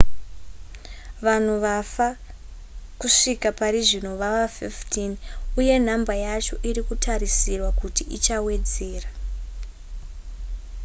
vanhu 1.25 1.53
vafa 1.65 2.07
kusvika 2.99 3.49
parizvino 3.59 4.09
vava 4.21 4.47
15 4.75 5.17
uye 5.59 5.75
nhamba 5.87 6.13
yacho 6.25 6.55
iri 6.69 6.81
kutarisirwa 6.87 7.69
kuti 7.81 8.03
ichawedzera 8.17 9.09